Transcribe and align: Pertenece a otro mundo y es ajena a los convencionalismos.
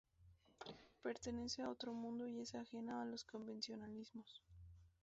Pertenece 1.03 1.61
a 1.61 1.69
otro 1.69 1.93
mundo 1.93 2.25
y 2.27 2.39
es 2.41 2.55
ajena 2.55 3.03
a 3.03 3.05
los 3.05 3.23
convencionalismos. 3.23 4.41